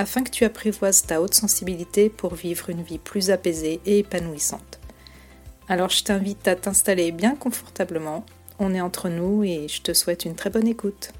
[0.00, 4.80] afin que tu apprivoises ta haute sensibilité pour vivre une vie plus apaisée et épanouissante.
[5.68, 8.24] Alors je t'invite à t'installer bien confortablement,
[8.58, 11.12] on est entre nous et je te souhaite une très bonne écoute.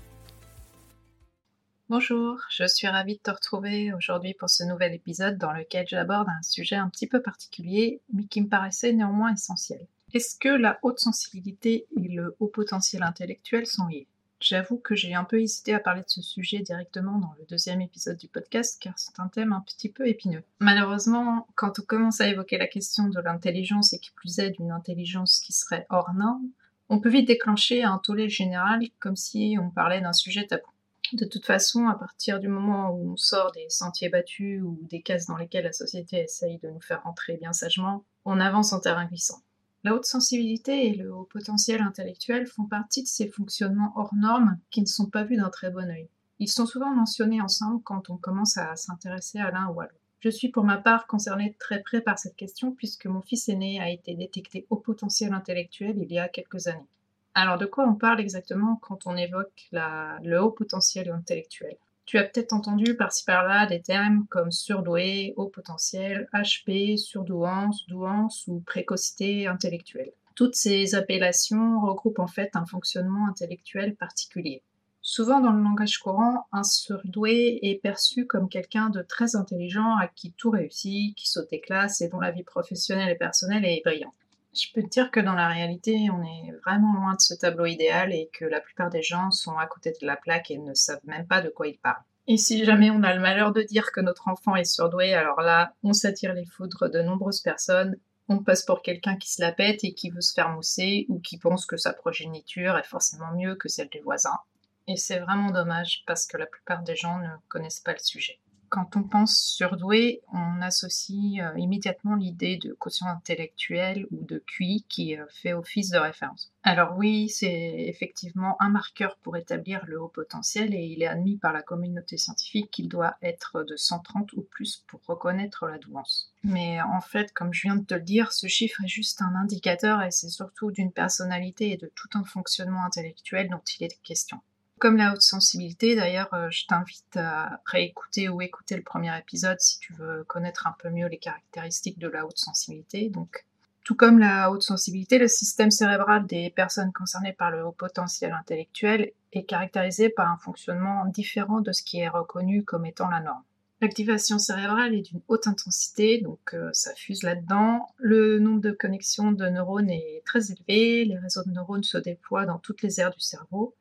[1.91, 6.29] Bonjour, je suis ravie de te retrouver aujourd'hui pour ce nouvel épisode dans lequel j'aborde
[6.29, 9.87] un sujet un petit peu particulier mais qui me paraissait néanmoins essentiel.
[10.15, 14.09] Est-ce que la haute sensibilité et le haut potentiel intellectuel sont liés?
[14.41, 17.83] J'avoue que j'ai un peu hésité à parler de ce sujet directement dans le deuxième
[17.83, 20.43] épisode du podcast car c'est un thème un petit peu épineux.
[20.61, 24.71] Malheureusement, quand on commence à évoquer la question de l'intelligence et qui plus est d'une
[24.71, 26.49] intelligence qui serait hors norme,
[26.89, 30.71] on peut vite déclencher un tollé général comme si on parlait d'un sujet tabou.
[31.13, 35.03] De toute façon, à partir du moment où on sort des sentiers battus ou des
[35.03, 38.81] cases dans lesquelles la société essaye de nous faire entrer bien sagement, on avance en
[38.81, 39.43] terrain glissant.
[39.83, 44.59] La haute sensibilité et le haut potentiel intellectuel font partie de ces fonctionnements hors normes
[44.71, 46.09] qui ne sont pas vus d'un très bon œil.
[46.39, 49.95] Ils sont souvent mentionnés ensemble quand on commence à s'intéresser à l'un ou à l'autre.
[50.21, 53.81] Je suis pour ma part concernée très près par cette question puisque mon fils aîné
[53.81, 56.87] a été détecté haut potentiel intellectuel il y a quelques années.
[57.35, 61.77] Alors de quoi on parle exactement quand on évoque le haut potentiel intellectuel?
[62.11, 68.49] Tu as peut-être entendu par-ci par-là des termes comme surdoué, haut potentiel, HP, surdouance, douance
[68.49, 70.11] ou précocité intellectuelle.
[70.35, 74.65] Toutes ces appellations regroupent en fait un fonctionnement intellectuel particulier.
[75.03, 80.09] Souvent dans le langage courant, un surdoué est perçu comme quelqu'un de très intelligent à
[80.09, 83.83] qui tout réussit, qui saute des classes et dont la vie professionnelle et personnelle est
[83.85, 84.15] brillante.
[84.53, 87.67] Je peux te dire que dans la réalité, on est vraiment loin de ce tableau
[87.67, 90.75] idéal et que la plupart des gens sont à côté de la plaque et ne
[90.75, 92.03] savent même pas de quoi ils parlent.
[92.27, 95.41] Et si jamais on a le malheur de dire que notre enfant est surdoué, alors
[95.41, 97.97] là, on s'attire les foudres de nombreuses personnes,
[98.29, 101.19] on passe pour quelqu'un qui se la pète et qui veut se faire mousser ou
[101.21, 104.39] qui pense que sa progéniture est forcément mieux que celle des voisins.
[104.87, 108.39] Et c'est vraiment dommage parce que la plupart des gens ne connaissent pas le sujet.
[108.71, 114.87] Quand on pense surdoué, on associe euh, immédiatement l'idée de quotient intellectuel ou de QI
[114.89, 116.53] qui euh, fait office de référence.
[116.63, 121.37] Alors oui, c'est effectivement un marqueur pour établir le haut potentiel et il est admis
[121.37, 126.33] par la communauté scientifique qu'il doit être de 130 ou plus pour reconnaître la douance.
[126.45, 129.35] Mais en fait, comme je viens de te le dire, ce chiffre est juste un
[129.35, 134.01] indicateur et c'est surtout d'une personnalité et de tout un fonctionnement intellectuel dont il est
[134.05, 134.41] question.
[134.81, 139.61] Comme la haute sensibilité, d'ailleurs, euh, je t'invite à réécouter ou écouter le premier épisode
[139.61, 143.11] si tu veux connaître un peu mieux les caractéristiques de la haute sensibilité.
[143.11, 143.45] Donc,
[143.85, 148.33] tout comme la haute sensibilité, le système cérébral des personnes concernées par le haut potentiel
[148.33, 153.21] intellectuel est caractérisé par un fonctionnement différent de ce qui est reconnu comme étant la
[153.21, 153.43] norme.
[153.83, 157.87] L'activation cérébrale est d'une haute intensité, donc euh, ça fuse là-dedans.
[157.99, 162.47] Le nombre de connexions de neurones est très élevé, les réseaux de neurones se déploient
[162.47, 163.75] dans toutes les aires du cerveau.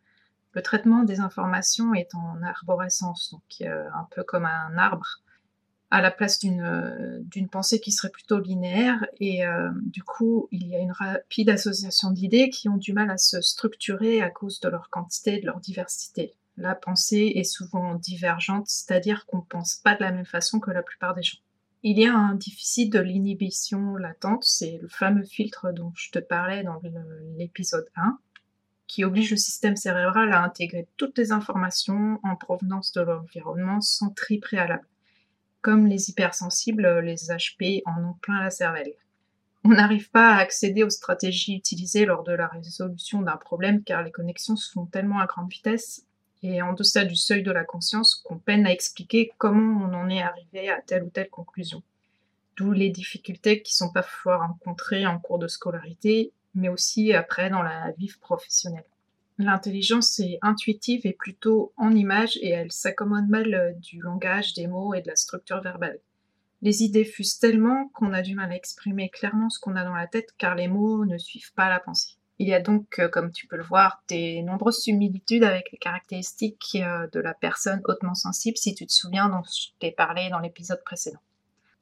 [0.53, 5.21] Le traitement des informations est en arborescence, donc euh, un peu comme un arbre,
[5.91, 9.05] à la place d'une euh, pensée qui serait plutôt linéaire.
[9.19, 13.09] Et euh, du coup, il y a une rapide association d'idées qui ont du mal
[13.09, 16.33] à se structurer à cause de leur quantité, de leur diversité.
[16.57, 20.71] La pensée est souvent divergente, c'est-à-dire qu'on ne pense pas de la même façon que
[20.71, 21.37] la plupart des gens.
[21.81, 26.19] Il y a un déficit de l'inhibition latente, c'est le fameux filtre dont je te
[26.19, 26.81] parlais dans
[27.37, 28.19] l'épisode 1
[28.89, 34.09] qui oblige le système cérébral à intégrer toutes les informations en provenance de l'environnement sans
[34.09, 34.87] tri préalable.
[35.61, 38.93] Comme les hypersensibles, les HP en ont plein la cervelle.
[39.63, 44.01] On n'arrive pas à accéder aux stratégies utilisées lors de la résolution d'un problème car
[44.01, 46.07] les connexions se font tellement à grande vitesse
[46.41, 50.09] et en deçà du seuil de la conscience qu'on peine à expliquer comment on en
[50.09, 51.83] est arrivé à telle ou telle conclusion.
[52.57, 57.61] D'où les difficultés qui sont parfois rencontrées en cours de scolarité mais aussi après dans
[57.61, 58.85] la vie professionnelle.
[59.37, 64.67] L'intelligence est intuitive et plutôt en image et elle s'accommode mal euh, du langage, des
[64.67, 65.99] mots et de la structure verbale.
[66.61, 69.95] Les idées fusent tellement qu'on a du mal à exprimer clairement ce qu'on a dans
[69.95, 72.15] la tête car les mots ne suivent pas la pensée.
[72.37, 75.77] Il y a donc, euh, comme tu peux le voir, des nombreuses similitudes avec les
[75.77, 80.29] caractéristiques euh, de la personne hautement sensible si tu te souviens dont je t'ai parlé
[80.29, 81.19] dans l'épisode précédent.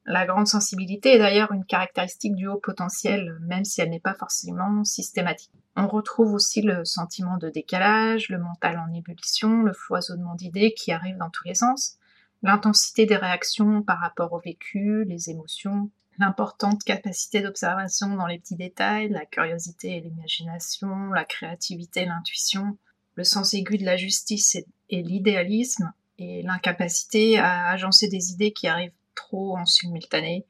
[0.09, 4.13] La grande sensibilité est d'ailleurs une caractéristique du haut potentiel, même si elle n'est pas
[4.13, 5.51] forcément systématique.
[5.75, 10.93] On retrouve aussi le sentiment de décalage, le mental en ébullition, le foisonnement d'idées qui
[10.93, 11.97] arrivent dans tous les sens,
[12.41, 18.55] l'intensité des réactions par rapport au vécu, les émotions, l'importante capacité d'observation dans les petits
[18.55, 22.77] détails, la curiosité et l'imagination, la créativité et l'intuition,
[23.15, 24.55] le sens aigu de la justice
[24.89, 30.45] et, l'idéalisme, et l'incapacité à agencer des idées qui arrivent trop en simultané,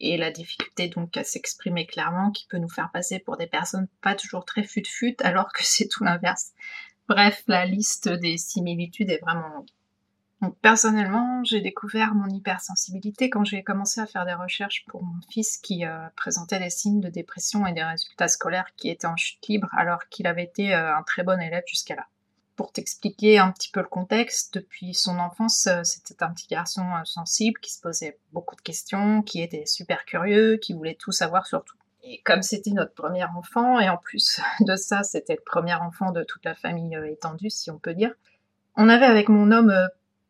[0.00, 3.88] et la difficulté donc à s'exprimer clairement qui peut nous faire passer pour des personnes
[4.00, 6.52] pas toujours très fut-fut alors que c'est tout l'inverse.
[7.08, 9.68] Bref, la liste des similitudes est vraiment longue.
[10.40, 15.20] Donc personnellement, j'ai découvert mon hypersensibilité quand j'ai commencé à faire des recherches pour mon
[15.30, 19.16] fils qui euh, présentait des signes de dépression et des résultats scolaires qui étaient en
[19.16, 22.06] chute libre alors qu'il avait été euh, un très bon élève jusqu'à là.
[22.56, 26.82] Pour t'expliquer un petit peu le contexte, depuis son enfance, euh, c'était un petit garçon
[27.04, 31.46] sensible qui se posait beaucoup de questions, qui était super curieux, qui voulait tout savoir
[31.46, 31.76] sur tout.
[32.04, 36.12] Et comme c'était notre premier enfant, et en plus de ça, c'était le premier enfant
[36.12, 38.14] de toute la famille étendue, si on peut dire,
[38.76, 39.72] on avait avec mon homme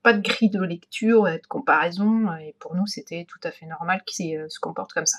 [0.04, 3.64] pas de grille de lecture et de comparaison, et pour nous c'était tout à fait
[3.64, 5.18] normal qu'il euh, se comporte comme ça.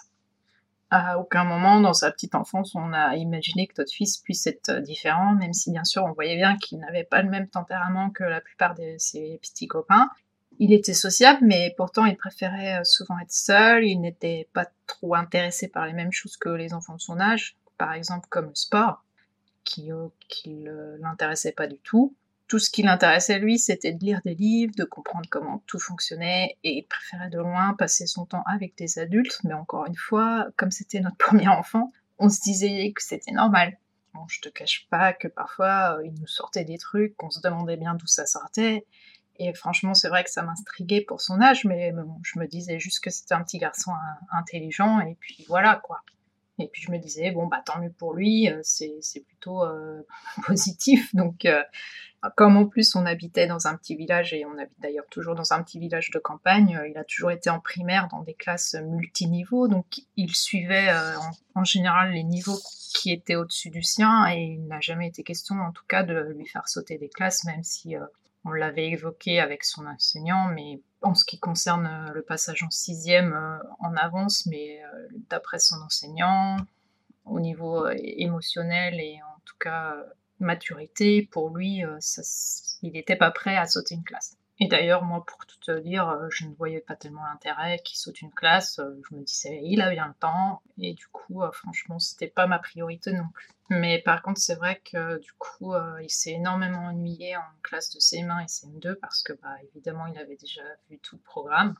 [0.98, 4.70] À aucun moment dans sa petite enfance on a imaginé que notre fils puisse être
[4.70, 8.12] euh, différent, même si bien sûr on voyait bien qu'il n'avait pas le même tempérament
[8.12, 10.10] que la plupart de ses petits copains.
[10.58, 15.16] Il était sociable, mais pourtant il préférait euh, souvent être seul, il n'était pas trop
[15.16, 18.56] intéressé par les mêmes choses que les enfants de son âge, par exemple comme le
[18.56, 19.04] sport,
[19.66, 19.92] qui,
[20.48, 22.16] ne l'intéressait pas du tout
[22.48, 26.58] tout ce qui l'intéressait lui, c'était de lire des livres, de comprendre comment tout fonctionnait,
[26.64, 30.48] et il préférait de loin passer son temps avec des adultes, mais encore une fois,
[30.56, 33.78] comme c'était notre premier enfant, on se disait que c'était normal.
[34.14, 37.42] Bon, je te cache pas que parfois, euh, il nous sortait des trucs, qu'on se
[37.42, 38.86] demandait bien d'où ça sortait,
[39.38, 42.80] et franchement, c'est vrai que ça m'instriguait pour son âge, mais bon, je me disais
[42.80, 43.92] juste que c'était un petit garçon
[44.32, 46.02] intelligent, et puis voilà, quoi.
[46.58, 50.02] Et puis je me disais, bon, bah tant mieux pour lui, euh, c'est plutôt euh,
[50.46, 51.14] positif.
[51.14, 51.62] Donc, euh,
[52.36, 55.54] comme en plus on habitait dans un petit village, et on habite d'ailleurs toujours dans
[55.54, 59.68] un petit village de campagne, il a toujours été en primaire dans des classes multiniveaux,
[59.68, 59.86] donc
[60.16, 62.58] il suivait en, en, général les niveaux
[62.96, 66.34] qui étaient au-dessus du sien, et il n'a jamais été question en tout cas de
[66.36, 67.96] lui faire sauter des classes, même si
[68.44, 72.72] on l'avait évoqué avec son enseignant, mais en ce qui concerne euh, le passage en
[72.72, 76.58] sixième, euh, en avance, mais euh, d'après son enseignant,
[77.26, 79.96] au niveau émotionnel et en tout cas
[80.40, 81.82] maturité, pour lui,
[82.84, 84.38] il n'était pas prêt à sauter une classe.
[84.60, 87.98] Et d'ailleurs, moi, pour tout te dire, euh, je ne voyais pas tellement l'intérêt qu'il
[87.98, 88.80] saute une classe.
[88.80, 90.62] Euh, je me disais, il a bien le temps.
[90.78, 93.50] Et du coup, euh, franchement, c'était pas ma priorité non plus.
[93.70, 98.00] Mais par contre, c'est vrai que du coup, il s'est énormément ennuyé en classe de
[98.00, 101.76] CM1 et CM2 parce que, bah, évidemment, il avait déjà vu tout le programme.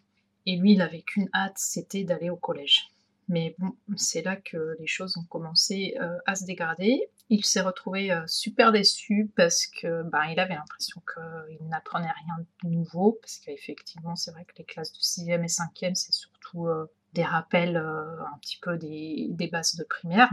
[0.48, 2.90] Et lui, il avait qu'une hâte, c'était d'aller au collège.
[3.28, 5.96] Mais bon, c'est là que les choses ont commencé
[6.26, 11.02] à se dégrader il s'est retrouvé euh, super déçu parce que ben, il avait l'impression
[11.14, 15.48] qu'il n'apprenait rien de nouveau, parce qu'effectivement, c'est vrai que les classes de 6e et
[15.48, 20.30] 5e, c'est surtout euh, des rappels euh, un petit peu des, bases de primaire.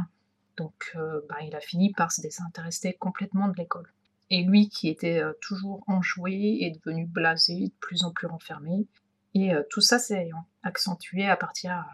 [0.58, 3.90] Donc, ben, il a fini par se désintéresser complètement de l'école.
[4.28, 8.86] Et lui, qui était toujours enjoué, est devenu blasé, de plus en plus renfermé.
[9.34, 10.30] Et tout ça s'est
[10.62, 11.84] accentué à partir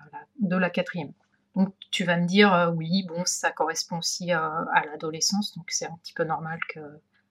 [0.41, 1.13] de la quatrième.
[1.59, 5.87] Donc tu vas me dire, euh, oui, bon, ça correspond aussi à, l'adolescence, donc c'est
[5.87, 6.79] un petit peu normal que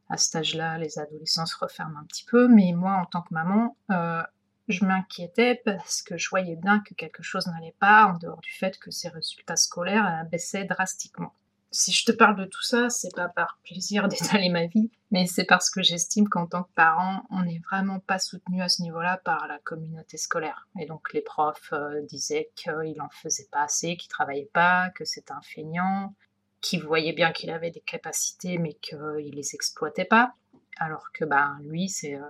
[0.09, 3.77] à cet âge-là, les adolescents referment un petit peu, mais moi, en tant que maman,
[3.89, 4.21] euh,
[4.67, 8.51] je m'inquiétais parce que je voyais bien que quelque chose n'allait pas, en dehors du
[8.51, 11.33] fait que ses résultats scolaires baissaient drastiquement
[11.71, 15.25] si je te parle de tout ça, c'est pas par plaisir d'étaler ma vie, mais
[15.25, 18.81] c'est parce que j'estime qu'en tant que parent, on n'est vraiment pas soutenu à ce
[18.81, 20.67] niveau-là par la communauté scolaire.
[20.79, 25.05] Et donc les profs euh, disaient qu'il en faisait pas assez, qu'il travaillait pas, que
[25.05, 26.13] c'était un feignant,
[26.61, 30.33] qu'il voyait bien qu'il avait des capacités, mais qu'il les exploitait pas.
[30.77, 32.21] Alors que ben lui, c'est euh,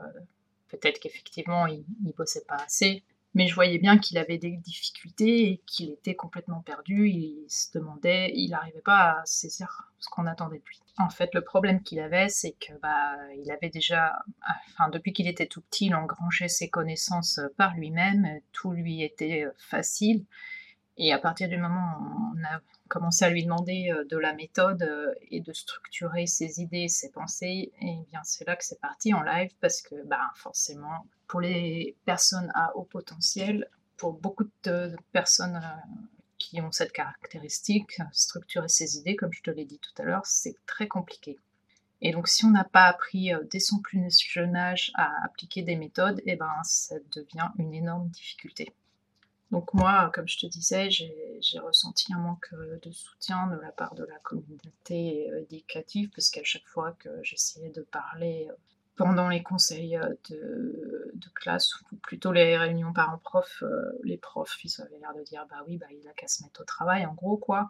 [0.70, 3.03] peut-être qu'effectivement il, il bossait pas assez,
[3.38, 7.08] mais je voyais bien qu'il avait des difficultés et qu'il était complètement perdu.
[7.08, 10.79] Il se demandait, il n'arrivait pas à saisir ce qu'on attendait de lui.
[10.98, 14.24] En fait, le problème qu'il avait, c'est que bah, il avait déjà,
[14.72, 18.39] enfin, depuis qu'il était tout petit, il engrangeait ses connaissances par lui-même.
[18.53, 20.25] Tout lui était facile.
[20.98, 24.34] Et à partir du moment où on a commencé à lui demander euh, de la
[24.34, 28.65] méthode euh, et de structurer ses idées, ses pensées, et eh bien c'est là que
[28.65, 34.13] c'est parti en live parce que bah, forcément, pour les personnes à haut potentiel, pour
[34.13, 35.91] beaucoup de personnes euh,
[36.38, 40.25] qui ont cette caractéristique, structurer ses idées, comme je te l'ai dit tout à l'heure,
[40.25, 41.39] c'est très compliqué.
[42.01, 45.75] Et donc, si on n'a pas appris dès son plus jeune âge à appliquer des
[45.75, 48.72] méthodes, eh ben, ça devient une énorme difficulté.
[49.51, 53.72] Donc moi, comme je te disais, j'ai ressenti un manque euh, de soutien de la
[53.72, 58.55] part de la communauté euh, éducative, parce qu'à chaque fois que j'essayais de parler euh,
[58.98, 64.82] pendant les conseils euh, de, classe, ou plutôt les réunions parents-prof, euh, les profs, ils
[64.82, 67.13] avaient l'air de dire bah oui, bah, il a qu'à se mettre au travail, en
[67.13, 67.70] gros, quoi.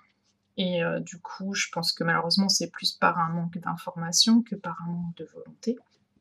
[0.56, 4.56] Et euh, du coup, je pense que malheureusement, c'est plus par un manque d'information que
[4.56, 5.78] par un manque de volonté.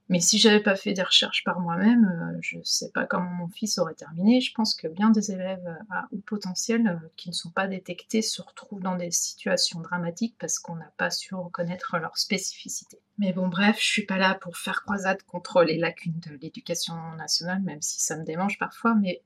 [0.09, 3.49] Mais si j'avais pas fait des recherches par moi-même, euh, je sais pas comment mon
[3.49, 4.41] fils aurait terminé.
[4.41, 8.23] Je pense que bien des élèves à haut potentiel euh, qui ne sont pas détectés
[8.23, 13.01] se retrouvent dans des situations dramatiques parce qu'on n'a pas su reconnaître leur spécificité.
[13.19, 16.95] Mais bon, bref, je suis pas là pour faire croisade contre les lacunes de l'éducation
[17.17, 19.23] nationale, même si ça me démange parfois, mais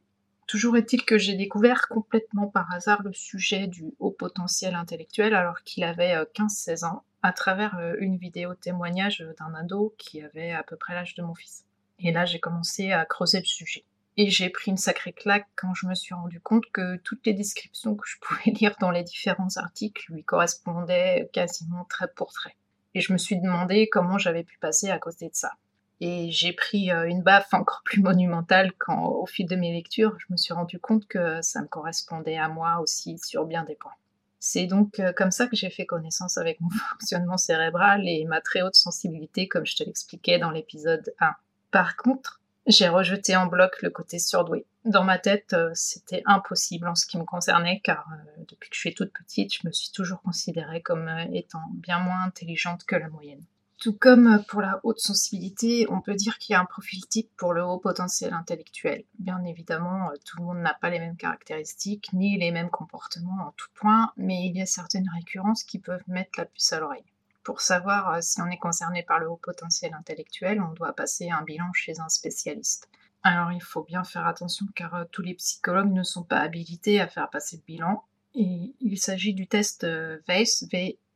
[0.50, 5.62] Toujours est-il que j'ai découvert complètement par hasard le sujet du haut potentiel intellectuel alors
[5.62, 10.50] qu'il avait 15-16 euh, ans à travers euh, une vidéo témoignage d'un ado qui avait
[10.50, 11.66] à peu près l'âge de mon fils.
[12.00, 13.84] Et là, j'ai commencé à creuser le sujet.
[14.16, 17.32] Et j'ai pris une sacrée claque quand je me suis rendu compte que toutes les
[17.32, 22.56] descriptions que je pouvais lire dans les différents articles lui correspondaient quasiment trait pour trait.
[22.94, 25.52] Et je me suis demandé comment j'avais pu passer à côté de ça.
[26.00, 30.16] Et j'ai pris euh, une baffe encore plus monumentale quand, au fil de mes lectures,
[30.18, 33.74] je me suis rendu compte que ça me correspondait à moi aussi sur bien des
[33.74, 33.94] points.
[34.38, 38.40] C'est donc euh, comme ça que j'ai fait connaissance avec mon fonctionnement cérébral et ma
[38.40, 41.34] très haute sensibilité, comme je te l'expliquais dans l'épisode 1.
[41.70, 44.64] Par contre, j'ai rejeté en bloc le côté surdoué.
[44.86, 48.08] Dans ma tête, euh, c'était impossible en ce qui me concernait, car
[48.48, 52.22] depuis que je suis toute petite, je me suis toujours considérée comme étant bien moins
[52.22, 53.44] intelligente que la moyenne.
[53.80, 57.30] Tout comme pour la haute sensibilité, on peut dire qu'il y a un profil type
[57.38, 59.04] pour le haut potentiel intellectuel.
[59.18, 63.42] Bien évidemment, euh, tout le monde n'a pas les mêmes caractéristiques ni les mêmes comportements
[63.42, 66.80] en tout point, mais il y a certaines récurrences qui peuvent mettre la puce à
[66.80, 67.06] l'oreille.
[67.42, 71.30] Pour savoir euh, si on est concerné par le haut potentiel intellectuel, on doit passer
[71.30, 72.90] un bilan chez un spécialiste.
[73.22, 77.00] Alors il faut bien faire attention car euh, tous les psychologues ne sont pas habilités
[77.00, 78.04] à faire passer le bilan.
[78.34, 79.86] Et il s'agit du test
[80.28, 80.64] VACE,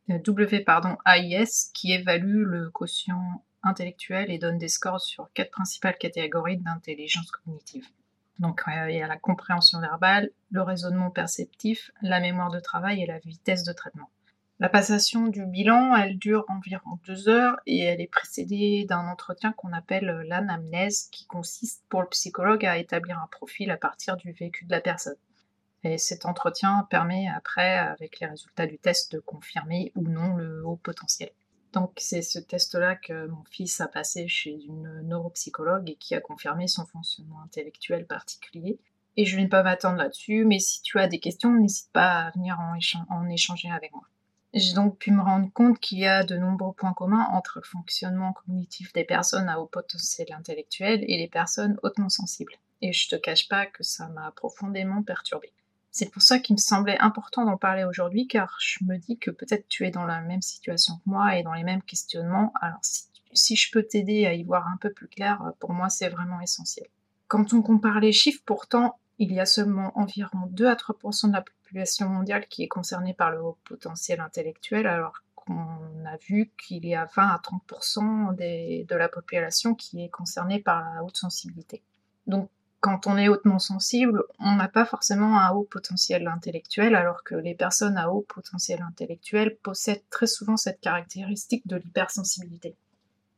[0.09, 5.97] W pardon, AIS qui évalue le quotient intellectuel et donne des scores sur quatre principales
[5.97, 7.89] catégories d'intelligence cognitive.
[8.39, 13.03] Donc euh, il y a la compréhension verbale, le raisonnement perceptif, la mémoire de travail
[13.03, 14.11] et la vitesse de traitement.
[14.61, 19.53] La passation du bilan, elle dure environ deux heures et elle est précédée d'un entretien
[19.53, 24.33] qu'on appelle l'anamnèse qui consiste pour le psychologue à établir un profil à partir du
[24.33, 25.17] vécu de la personne.
[25.85, 30.67] Et cet entretien permet après, avec les résultats du test, de confirmer ou non le
[30.67, 31.31] haut potentiel.
[31.75, 36.21] Donc c'est ce test-là que mon fils a passé chez une neuropsychologue et qui a
[36.21, 38.79] confirmé son fonctionnement intellectuel particulier.
[39.17, 42.27] Et je ne vais pas m'attendre là-dessus, mais si tu as des questions, n'hésite pas
[42.27, 42.79] à venir en,
[43.15, 44.05] en échanger avec moi.
[44.55, 47.65] J'ai donc pu me rendre compte qu'il y a de nombreux points communs entre le
[47.65, 52.55] fonctionnement cognitif des personnes à haut potentiel intellectuel et les personnes hautement sensibles.
[52.81, 55.53] Et je te cache pas que ça m'a profondément perturbée.
[55.97, 59.31] C'est pour ça qu'il me semblait important d'en parler aujourd'hui, car je me dis que
[59.31, 62.53] peut-être tu es dans la même situation que moi et dans les mêmes questionnements.
[62.61, 62.81] Alors
[63.33, 66.41] si, je peux t'aider à y voir un peu plus clair, pour moi c'est vraiment
[66.41, 66.89] essentiel.
[67.29, 71.33] Quand on compare les chiffres, pourtant, il y a seulement environ 2 à 3% de
[71.33, 75.55] la population mondiale qui est concernée par le haut potentiel intellectuel, alors qu'on
[76.07, 80.93] a vu qu'il y a 20 à 30% de la population qui est concernée par
[80.93, 81.85] la haute sensibilité.
[82.27, 82.51] Donc
[82.85, 87.35] quand on est hautement sensible, on n'a pas forcément un haut potentiel intellectuel, alors que
[87.35, 92.77] les personnes à haut potentiel intellectuel possèdent très souvent cette caractéristique de l'hypersensibilité.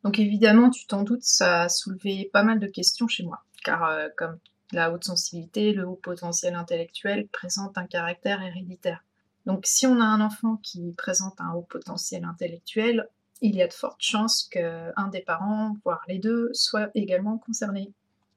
[0.03, 3.85] Donc évidemment, tu t'en doutes, ça a soulevé pas mal de questions chez moi, car
[3.85, 4.37] euh, comme
[4.73, 9.05] la haute sensibilité, le haut potentiel intellectuel présente un caractère héréditaire.
[9.47, 13.09] Donc si on a un enfant qui présente un haut potentiel intellectuel,
[13.43, 17.93] il y a de fortes chances qu'un des parents, voire les deux, soit également concerné.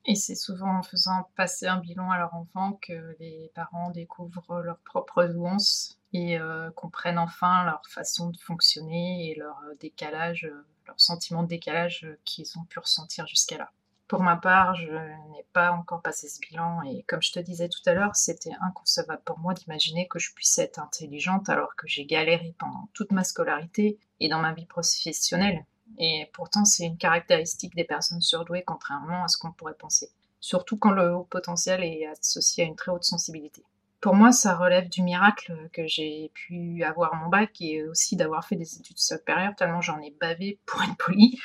[0.05, 4.61] Et c'est souvent en faisant passer un bilan à leur enfant que les parents découvrent
[4.61, 10.45] leurs propres nuances et euh, comprennent enfin leur façon de fonctionner et leur euh, décalage,
[10.45, 13.71] euh, leur sentiment de décalage qu'ils ont pu ressentir jusqu'à là.
[14.07, 17.69] Pour ma part, je n'ai pas encore passé ce bilan et comme je te disais
[17.69, 21.87] tout à l'heure, c'était inconcevable pour moi d'imaginer que je puisse être intelligente alors que
[21.87, 25.63] j'ai galéré pendant toute ma scolarité et dans ma vie professionnelle.
[25.97, 30.09] Et pourtant, c'est une caractéristique des personnes surdouées, contrairement à ce qu'on pourrait penser.
[30.39, 33.63] Surtout quand le haut potentiel est associé à une très haute sensibilité.
[33.99, 38.45] Pour moi, ça relève du miracle que j'ai pu avoir mon bac et aussi d'avoir
[38.45, 41.37] fait des études supérieures, tellement j'en ai bavé pour être poli.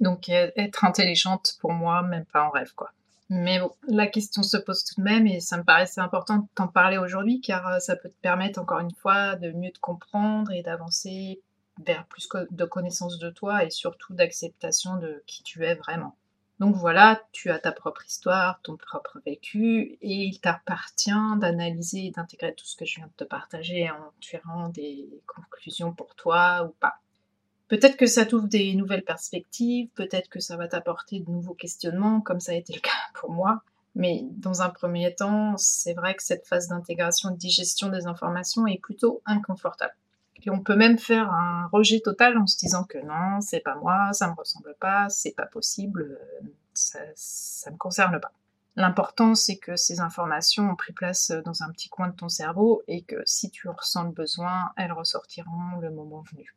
[0.00, 2.90] Donc euh, être intelligente, pour moi, même pas en rêve, quoi.
[3.30, 6.46] Mais bon, la question se pose tout de même et ça me paraissait important de
[6.54, 9.78] t'en parler aujourd'hui car euh, ça peut te permettre encore une fois de mieux te
[9.78, 11.40] comprendre et d'avancer
[11.84, 16.16] vers plus de connaissance de toi et surtout d'acceptation de qui tu es vraiment.
[16.60, 22.10] Donc voilà, tu as ta propre histoire, ton propre vécu, et il t'appartient d'analyser et
[22.12, 26.64] d'intégrer tout ce que je viens de te partager en tirant des conclusions pour toi
[26.64, 27.00] ou pas.
[27.66, 32.20] Peut-être que ça t'ouvre des nouvelles perspectives, peut-être que ça va t'apporter de nouveaux questionnements,
[32.20, 33.62] comme ça a été le cas pour moi.
[33.96, 38.06] Mais dans un premier temps, c'est vrai que cette phase d'intégration et de digestion des
[38.06, 39.94] informations est plutôt inconfortable.
[40.44, 43.76] Et on peut même faire un rejet total en se disant que non, c'est pas
[43.76, 46.18] moi, ça me ressemble pas, c'est pas possible,
[46.74, 48.32] ça, ça me concerne pas.
[48.76, 52.82] L'important, c'est que ces informations ont pris place dans un petit coin de ton cerveau
[52.88, 56.54] et que si tu ressens le besoin, elles ressortiront le moment venu.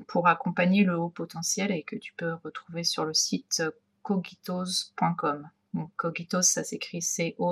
[0.06, 3.71] pour accompagner le haut potentiel et que tu peux retrouver sur le site euh,
[4.02, 5.49] cogitos.com.
[5.75, 7.50] Donc, Cogitos, ça s'écrit C-O-G-I-T-O-Z.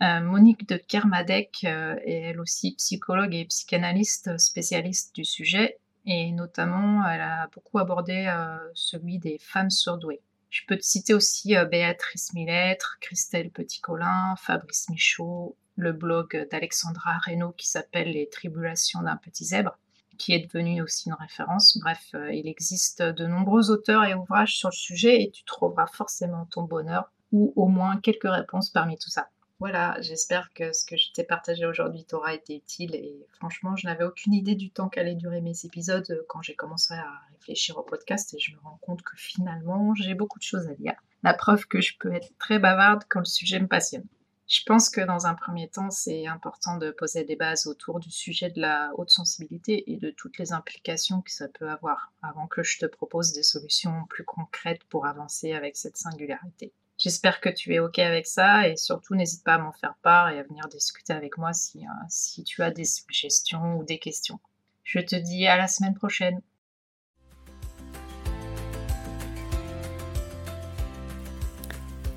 [0.00, 7.04] Euh, Monique de Kermadec est elle aussi psychologue et psychanalyste spécialiste du sujet et notamment
[7.06, 8.32] elle a beaucoup abordé
[8.74, 10.20] celui des femmes surdouées.
[10.50, 17.52] Je peux te citer aussi Béatrice Millettre, Christelle Petit-Colin, Fabrice Michaud, le blog d'Alexandra Reynaud
[17.52, 19.78] qui s'appelle Les Tribulations d'un petit zèbre,
[20.18, 21.78] qui est devenu aussi une référence.
[21.80, 25.86] Bref, euh, il existe de nombreux auteurs et ouvrages sur le sujet et tu trouveras
[25.86, 29.28] forcément ton bonheur ou au moins quelques réponses parmi tout ça.
[29.60, 33.88] Voilà, j'espère que ce que je t'ai partagé aujourd'hui t'aura été utile et franchement, je
[33.88, 37.82] n'avais aucune idée du temps qu'allaient durer mes épisodes quand j'ai commencé à réfléchir au
[37.82, 40.94] podcast et je me rends compte que finalement, j'ai beaucoup de choses à dire.
[41.24, 44.06] La preuve que je peux être très bavarde quand le sujet me passionne.
[44.48, 48.10] Je pense que dans un premier temps, c'est important de poser des bases autour du
[48.10, 52.46] sujet de la haute sensibilité et de toutes les implications que ça peut avoir avant
[52.46, 56.72] que je te propose des solutions plus concrètes pour avancer avec cette singularité.
[56.96, 60.30] J'espère que tu es OK avec ça et surtout n'hésite pas à m'en faire part
[60.30, 63.98] et à venir discuter avec moi si, euh, si tu as des suggestions ou des
[63.98, 64.40] questions.
[64.82, 66.40] Je te dis à la semaine prochaine.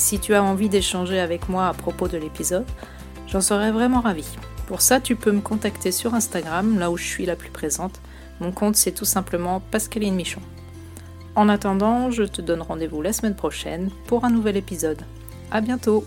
[0.00, 2.64] Si tu as envie d'échanger avec moi à propos de l'épisode,
[3.26, 4.34] j'en serais vraiment ravie.
[4.66, 8.00] Pour ça, tu peux me contacter sur Instagram, là où je suis la plus présente.
[8.40, 10.40] Mon compte, c'est tout simplement Pascaline Michon.
[11.36, 15.02] En attendant, je te donne rendez-vous la semaine prochaine pour un nouvel épisode.
[15.50, 16.06] À bientôt!